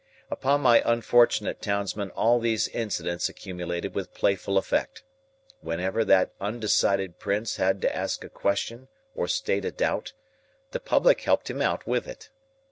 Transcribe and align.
Upon 0.31 0.61
my 0.61 0.81
unfortunate 0.83 1.61
townsman 1.61 2.09
all 2.09 2.39
these 2.39 2.67
incidents 2.69 3.29
accumulated 3.29 3.93
with 3.93 4.15
playful 4.15 4.57
effect. 4.57 5.03
Whenever 5.59 6.03
that 6.03 6.31
undecided 6.41 7.19
Prince 7.19 7.57
had 7.57 7.81
to 7.81 7.95
ask 7.95 8.23
a 8.23 8.29
question 8.29 8.87
or 9.13 9.27
state 9.27 9.63
a 9.63 9.69
doubt, 9.69 10.13
the 10.71 10.79
public 10.79 11.21
helped 11.21 11.51
him 11.51 11.61
out 11.61 11.85
with 11.85 12.07
it. 12.07 12.31